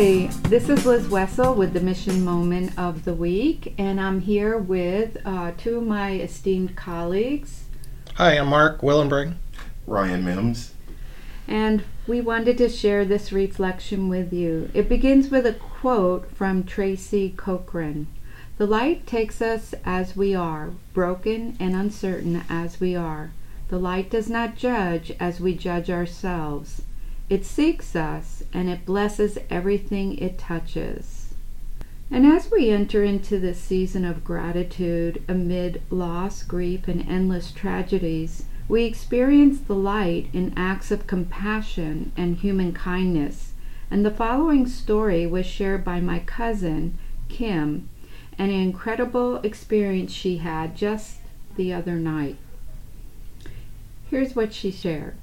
[0.00, 4.56] Hi, this is Liz Wessel with the Mission Moment of the Week, and I'm here
[4.56, 7.64] with uh, two of my esteemed colleagues.
[8.14, 9.34] Hi, I'm Mark Willenbring.
[9.88, 10.72] Ryan Mims.
[11.48, 14.70] And we wanted to share this reflection with you.
[14.72, 18.06] It begins with a quote from Tracy Cochran
[18.56, 23.32] The light takes us as we are, broken and uncertain as we are.
[23.66, 26.82] The light does not judge as we judge ourselves.
[27.30, 31.34] It seeks us and it blesses everything it touches.
[32.10, 38.46] And as we enter into this season of gratitude amid loss, grief, and endless tragedies,
[38.66, 43.52] we experience the light in acts of compassion and human kindness.
[43.90, 46.96] And the following story was shared by my cousin,
[47.28, 47.90] Kim,
[48.38, 51.18] an incredible experience she had just
[51.56, 52.36] the other night.
[54.08, 55.14] Here's what she shared.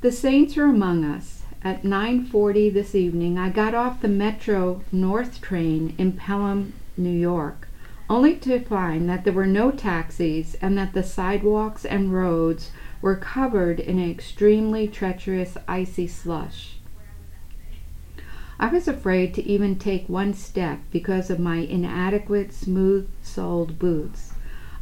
[0.00, 5.40] The saints are among us at 9:40 this evening I got off the Metro North
[5.40, 7.68] train in Pelham, New York,
[8.10, 13.14] only to find that there were no taxis and that the sidewalks and roads were
[13.14, 16.78] covered in an extremely treacherous icy slush.
[18.58, 24.32] I was afraid to even take one step because of my inadequate smooth-soled boots.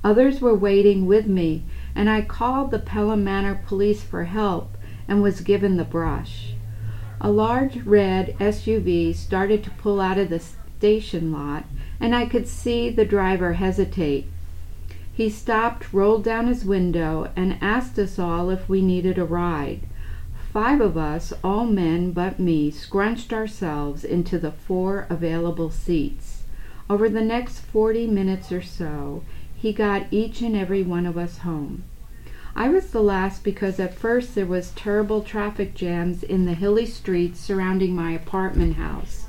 [0.02, 1.62] Others were waiting with me,
[1.94, 6.54] and I called the Pelham Manor police for help and was given the brush.
[7.22, 11.64] A large red SUV started to pull out of the station lot,
[12.00, 14.26] and I could see the driver hesitate.
[15.12, 19.80] He stopped, rolled down his window, and asked us all if we needed a ride.
[20.50, 26.44] Five of us, all men but me, scrunched ourselves into the four available seats.
[26.88, 29.22] Over the next forty minutes or so,
[29.54, 31.84] he got each and every one of us home.
[32.56, 36.86] I was the last because at first there was terrible traffic jams in the hilly
[36.86, 39.26] streets surrounding my apartment house.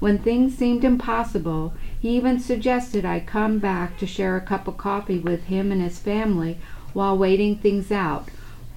[0.00, 4.76] When things seemed impossible, he even suggested I come back to share a cup of
[4.76, 6.58] coffee with him and his family
[6.92, 8.28] while waiting things out.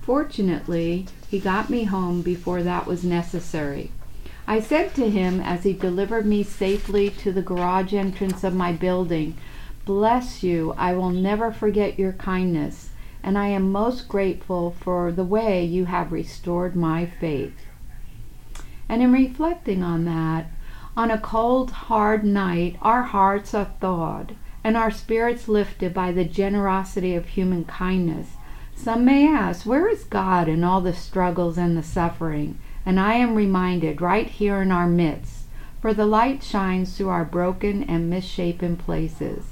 [0.02, 3.92] Fortunately, he got me home before that was necessary.
[4.48, 8.72] I said to him as he delivered me safely to the garage entrance of my
[8.72, 9.36] building,
[9.86, 12.87] Bless you, I will never forget your kindness
[13.28, 17.66] and I am most grateful for the way you have restored my faith.
[18.88, 20.50] And in reflecting on that,
[20.96, 26.24] on a cold, hard night, our hearts are thawed and our spirits lifted by the
[26.24, 28.30] generosity of human kindness.
[28.78, 32.58] Some may ask, Where is God in all the struggles and the suffering?
[32.86, 35.48] And I am reminded right here in our midst,
[35.82, 39.48] for the light shines through our broken and misshapen places.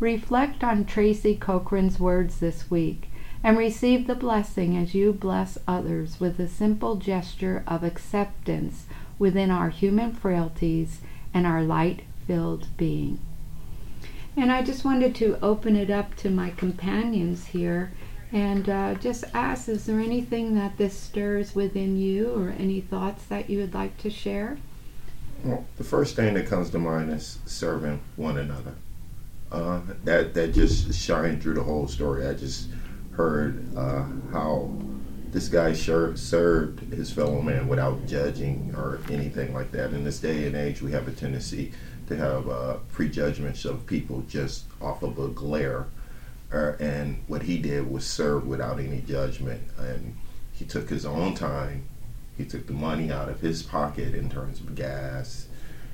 [0.00, 3.10] Reflect on Tracy Cochran's words this week
[3.44, 8.86] and receive the blessing as you bless others with a simple gesture of acceptance
[9.18, 11.00] within our human frailties
[11.34, 13.18] and our light filled being.
[14.36, 17.92] And I just wanted to open it up to my companions here
[18.32, 23.24] and uh, just ask is there anything that this stirs within you or any thoughts
[23.24, 24.56] that you would like to share?
[25.44, 28.74] Well, the first thing that comes to mind is serving one another.
[29.50, 32.26] Uh, that that just shined through the whole story.
[32.26, 32.68] I just
[33.12, 34.70] heard uh, how
[35.30, 39.92] this guy sure served his fellow man without judging or anything like that.
[39.92, 41.72] In this day and age, we have a tendency
[42.08, 45.86] to have uh, prejudgments of people just off of a glare.
[46.52, 49.62] Uh, and what he did was serve without any judgment.
[49.78, 50.16] And
[50.52, 51.88] he took his own time.
[52.36, 55.46] He took the money out of his pocket in terms of gas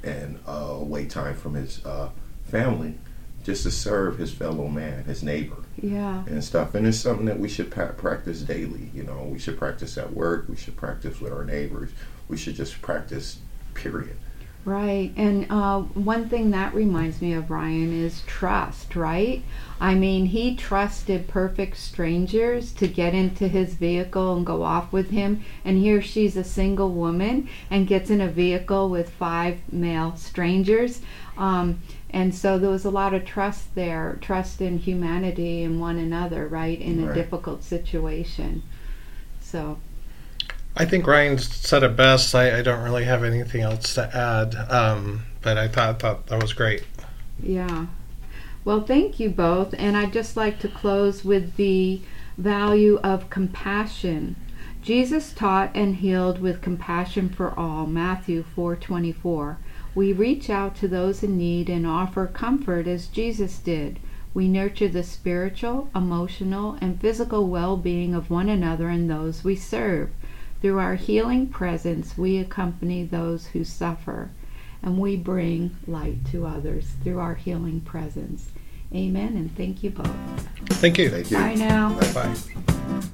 [0.02, 2.10] and uh, wait time from his uh,
[2.44, 2.94] family
[3.44, 6.74] just to serve his fellow man, his neighbor, yeah, and stuff.
[6.74, 8.90] And it's something that we should pa- practice daily.
[8.94, 10.46] You know, we should practice at work.
[10.48, 11.90] We should practice with our neighbors.
[12.28, 13.38] We should just practice.
[13.74, 14.16] Period.
[14.68, 15.14] Right.
[15.16, 19.42] And uh, one thing that reminds me of Ryan is trust, right?
[19.80, 25.08] I mean, he trusted perfect strangers to get into his vehicle and go off with
[25.08, 25.42] him.
[25.64, 31.00] And here she's a single woman and gets in a vehicle with five male strangers.
[31.38, 31.80] Um,
[32.10, 36.46] and so there was a lot of trust there, trust in humanity and one another,
[36.46, 37.10] right, in right.
[37.10, 38.62] a difficult situation.
[39.40, 39.78] So.
[40.80, 42.32] I think Ryan said it best.
[42.36, 46.40] I, I don't really have anything else to add, um, but I thought thought that
[46.40, 46.84] was great.
[47.42, 47.86] Yeah.
[48.64, 52.00] Well, thank you both, and I'd just like to close with the
[52.36, 54.36] value of compassion.
[54.80, 57.84] Jesus taught and healed with compassion for all.
[57.84, 59.56] Matthew 4:24.
[59.96, 63.98] We reach out to those in need and offer comfort as Jesus did.
[64.32, 69.56] We nurture the spiritual, emotional, and physical well being of one another and those we
[69.56, 70.10] serve.
[70.60, 74.30] Through our healing presence, we accompany those who suffer.
[74.80, 78.50] and we bring light to others through our healing presence.
[78.94, 80.14] Amen, and thank you both.
[80.80, 81.10] Thank you.
[81.10, 81.36] Thank you.
[81.36, 81.98] Bye now.
[82.14, 83.08] Bye.